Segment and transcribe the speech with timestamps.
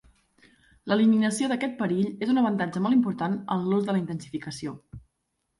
[0.91, 4.75] L'eliminació d'aquest perill és un avantatge molt important en l'ús de la intensificació.